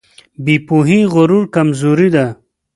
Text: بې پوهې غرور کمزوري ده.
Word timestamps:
بې 0.43 0.55
پوهې 0.67 0.99
غرور 1.13 1.45
کمزوري 1.55 2.09
ده. 2.15 2.25